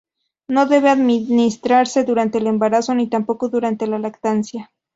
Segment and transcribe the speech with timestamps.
[0.47, 4.71] No debe administrarse durante el embarazo ni tampoco durante la lactancia.